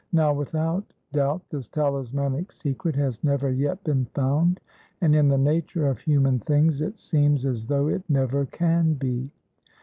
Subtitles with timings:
[0.13, 4.59] Now without doubt this Talismanic Secret has never yet been found;
[4.99, 9.29] and in the nature of human things it seems as though it never can be.